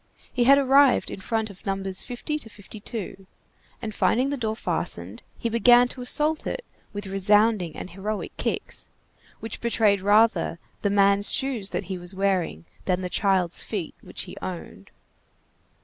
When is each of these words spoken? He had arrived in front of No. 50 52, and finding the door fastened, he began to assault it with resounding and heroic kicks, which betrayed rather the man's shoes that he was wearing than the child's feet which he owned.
He 0.33 0.45
had 0.45 0.57
arrived 0.57 1.11
in 1.11 1.19
front 1.19 1.51
of 1.51 1.63
No. 1.63 1.79
50 1.83 2.39
52, 2.39 3.27
and 3.83 3.93
finding 3.93 4.31
the 4.31 4.35
door 4.35 4.55
fastened, 4.55 5.21
he 5.37 5.47
began 5.47 5.87
to 5.89 6.01
assault 6.01 6.47
it 6.47 6.65
with 6.91 7.05
resounding 7.05 7.75
and 7.75 7.91
heroic 7.91 8.35
kicks, 8.35 8.89
which 9.41 9.61
betrayed 9.61 10.01
rather 10.01 10.57
the 10.81 10.89
man's 10.89 11.31
shoes 11.31 11.69
that 11.69 11.83
he 11.83 11.99
was 11.99 12.15
wearing 12.15 12.65
than 12.85 13.01
the 13.01 13.09
child's 13.09 13.61
feet 13.61 13.93
which 14.01 14.23
he 14.23 14.35
owned. 14.41 14.89